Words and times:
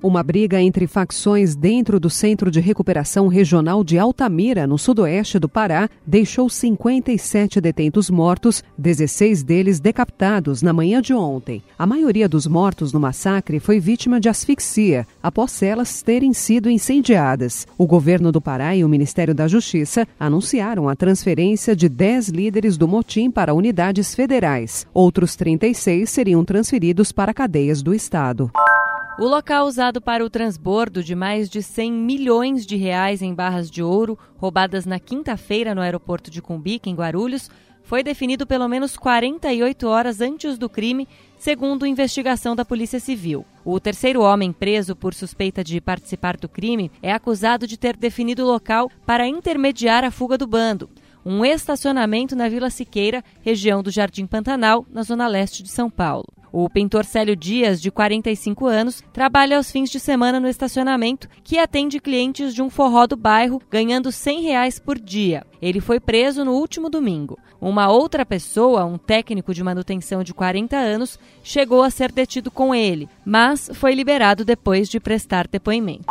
Uma 0.00 0.22
briga 0.22 0.62
entre 0.62 0.86
facções 0.86 1.56
dentro 1.56 1.98
do 1.98 2.08
Centro 2.08 2.52
de 2.52 2.60
Recuperação 2.60 3.26
Regional 3.26 3.82
de 3.82 3.98
Altamira, 3.98 4.64
no 4.64 4.78
sudoeste 4.78 5.40
do 5.40 5.48
Pará, 5.48 5.90
deixou 6.06 6.48
57 6.48 7.60
detentos 7.60 8.08
mortos, 8.08 8.62
16 8.78 9.42
deles 9.42 9.80
decapitados 9.80 10.62
na 10.62 10.72
manhã 10.72 11.02
de 11.02 11.12
ontem. 11.12 11.64
A 11.76 11.84
maioria 11.84 12.28
dos 12.28 12.46
mortos 12.46 12.92
no 12.92 13.00
massacre 13.00 13.58
foi 13.58 13.80
vítima 13.80 14.20
de 14.20 14.28
asfixia, 14.28 15.04
após 15.20 15.50
celas 15.50 16.00
terem 16.00 16.32
sido 16.32 16.70
incendiadas. 16.70 17.66
O 17.76 17.84
governo 17.84 18.30
do 18.30 18.40
Pará 18.40 18.76
e 18.76 18.84
o 18.84 18.88
Ministério 18.88 19.34
da 19.34 19.48
Justiça 19.48 20.06
anunciaram 20.18 20.88
a 20.88 20.94
transferência 20.94 21.74
de 21.74 21.88
10 21.88 22.28
líderes 22.28 22.76
do 22.76 22.86
motim 22.86 23.32
para 23.32 23.52
unidades 23.52 24.14
federais. 24.14 24.86
Outros 24.94 25.34
36 25.34 26.08
seriam 26.08 26.44
transferidos 26.44 27.10
para 27.10 27.34
cadeias 27.34 27.82
do 27.82 27.92
Estado. 27.92 28.48
O 29.18 29.26
local 29.26 29.66
usado 29.66 30.00
para 30.00 30.24
o 30.24 30.30
transbordo 30.30 31.02
de 31.02 31.12
mais 31.12 31.48
de 31.48 31.60
100 31.60 31.92
milhões 31.92 32.64
de 32.64 32.76
reais 32.76 33.20
em 33.20 33.34
barras 33.34 33.68
de 33.68 33.82
ouro 33.82 34.16
roubadas 34.36 34.86
na 34.86 35.00
quinta-feira 35.00 35.74
no 35.74 35.80
aeroporto 35.80 36.30
de 36.30 36.40
Cumbica, 36.40 36.88
em 36.88 36.94
Guarulhos, 36.94 37.50
foi 37.82 38.04
definido 38.04 38.46
pelo 38.46 38.68
menos 38.68 38.96
48 38.96 39.88
horas 39.88 40.20
antes 40.20 40.56
do 40.56 40.68
crime, 40.68 41.08
segundo 41.36 41.84
investigação 41.84 42.54
da 42.54 42.64
Polícia 42.64 43.00
Civil. 43.00 43.44
O 43.64 43.80
terceiro 43.80 44.22
homem 44.22 44.52
preso 44.52 44.94
por 44.94 45.12
suspeita 45.12 45.64
de 45.64 45.80
participar 45.80 46.36
do 46.36 46.48
crime 46.48 46.88
é 47.02 47.12
acusado 47.12 47.66
de 47.66 47.76
ter 47.76 47.96
definido 47.96 48.44
o 48.44 48.46
local 48.46 48.88
para 49.04 49.26
intermediar 49.26 50.04
a 50.04 50.12
fuga 50.12 50.38
do 50.38 50.46
bando 50.46 50.88
um 51.24 51.44
estacionamento 51.44 52.34
na 52.34 52.48
Vila 52.48 52.70
Siqueira, 52.70 53.22
região 53.42 53.82
do 53.82 53.90
Jardim 53.90 54.24
Pantanal, 54.24 54.86
na 54.90 55.02
zona 55.02 55.26
leste 55.26 55.62
de 55.62 55.68
São 55.68 55.90
Paulo. 55.90 56.37
O 56.52 56.68
pintor 56.68 57.04
Célio 57.04 57.36
Dias, 57.36 57.80
de 57.80 57.90
45 57.90 58.66
anos, 58.66 59.02
trabalha 59.12 59.56
aos 59.56 59.70
fins 59.70 59.90
de 59.90 60.00
semana 60.00 60.40
no 60.40 60.48
estacionamento, 60.48 61.28
que 61.44 61.58
atende 61.58 62.00
clientes 62.00 62.54
de 62.54 62.62
um 62.62 62.70
forró 62.70 63.06
do 63.06 63.16
bairro, 63.16 63.60
ganhando 63.70 64.10
100 64.10 64.42
reais 64.42 64.78
por 64.78 64.98
dia. 64.98 65.44
Ele 65.60 65.80
foi 65.80 66.00
preso 66.00 66.44
no 66.44 66.52
último 66.52 66.88
domingo. 66.88 67.38
Uma 67.60 67.90
outra 67.90 68.24
pessoa, 68.24 68.84
um 68.84 68.96
técnico 68.96 69.52
de 69.52 69.62
manutenção 69.62 70.22
de 70.22 70.32
40 70.32 70.76
anos, 70.76 71.18
chegou 71.42 71.82
a 71.82 71.90
ser 71.90 72.12
detido 72.12 72.50
com 72.50 72.74
ele, 72.74 73.08
mas 73.24 73.70
foi 73.74 73.94
liberado 73.94 74.44
depois 74.44 74.88
de 74.88 75.00
prestar 75.00 75.48
depoimento. 75.48 76.06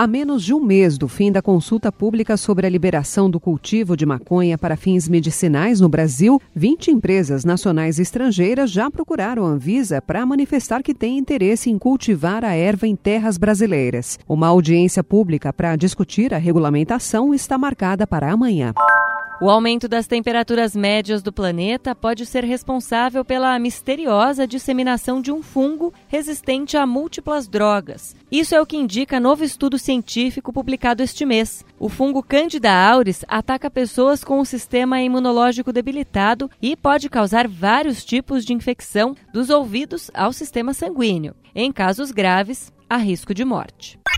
A 0.00 0.06
menos 0.06 0.42
de 0.42 0.54
um 0.54 0.60
mês 0.60 0.96
do 0.96 1.06
fim 1.06 1.30
da 1.30 1.42
consulta 1.42 1.92
pública 1.92 2.34
sobre 2.34 2.66
a 2.66 2.70
liberação 2.70 3.28
do 3.28 3.38
cultivo 3.38 3.94
de 3.94 4.06
maconha 4.06 4.56
para 4.56 4.74
fins 4.74 5.06
medicinais 5.06 5.78
no 5.78 5.90
Brasil, 5.90 6.40
20 6.54 6.90
empresas 6.90 7.44
nacionais 7.44 7.98
e 7.98 8.02
estrangeiras 8.02 8.70
já 8.70 8.90
procuraram 8.90 9.44
a 9.44 9.50
Anvisa 9.50 10.00
para 10.00 10.24
manifestar 10.24 10.82
que 10.82 10.94
têm 10.94 11.18
interesse 11.18 11.68
em 11.68 11.76
cultivar 11.76 12.46
a 12.46 12.54
erva 12.54 12.86
em 12.86 12.96
terras 12.96 13.36
brasileiras. 13.36 14.18
Uma 14.26 14.46
audiência 14.46 15.04
pública 15.04 15.52
para 15.52 15.76
discutir 15.76 16.32
a 16.32 16.38
regulamentação 16.38 17.34
está 17.34 17.58
marcada 17.58 18.06
para 18.06 18.32
amanhã. 18.32 18.72
O 19.42 19.48
aumento 19.48 19.88
das 19.88 20.06
temperaturas 20.06 20.76
médias 20.76 21.22
do 21.22 21.32
planeta 21.32 21.94
pode 21.94 22.26
ser 22.26 22.44
responsável 22.44 23.24
pela 23.24 23.58
misteriosa 23.58 24.46
disseminação 24.46 25.18
de 25.18 25.32
um 25.32 25.42
fungo 25.42 25.94
resistente 26.08 26.76
a 26.76 26.86
múltiplas 26.86 27.48
drogas. 27.48 28.14
Isso 28.30 28.54
é 28.54 28.60
o 28.60 28.66
que 28.66 28.76
indica 28.76 29.18
novo 29.18 29.42
estudo 29.42 29.78
científico 29.78 30.52
publicado 30.52 31.02
este 31.02 31.24
mês. 31.24 31.64
O 31.78 31.88
fungo 31.88 32.22
Candida 32.22 32.70
auris 32.70 33.24
ataca 33.26 33.70
pessoas 33.70 34.22
com 34.22 34.40
o 34.40 34.44
sistema 34.44 35.00
imunológico 35.00 35.72
debilitado 35.72 36.50
e 36.60 36.76
pode 36.76 37.08
causar 37.08 37.48
vários 37.48 38.04
tipos 38.04 38.44
de 38.44 38.52
infecção 38.52 39.16
dos 39.32 39.48
ouvidos 39.48 40.10
ao 40.12 40.34
sistema 40.34 40.74
sanguíneo. 40.74 41.34
Em 41.54 41.72
casos 41.72 42.10
graves, 42.10 42.70
há 42.90 42.98
risco 42.98 43.32
de 43.32 43.46
morte. 43.46 43.98